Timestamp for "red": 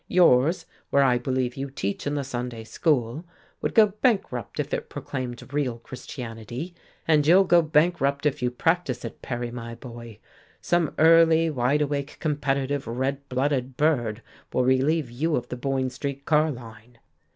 12.87-13.29